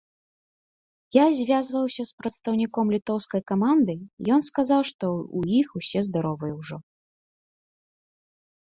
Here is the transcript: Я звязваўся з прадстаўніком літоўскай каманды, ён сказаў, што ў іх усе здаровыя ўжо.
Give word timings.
Я 1.15 1.25
звязваўся 1.39 2.03
з 2.11 2.23
прадстаўніком 2.23 2.85
літоўскай 2.95 3.41
каманды, 3.53 3.93
ён 4.37 4.49
сказаў, 4.51 4.81
што 4.95 5.05
ў 5.37 5.61
іх 5.61 5.67
усе 5.83 5.99
здаровыя 6.11 6.53
ўжо. 6.61 6.77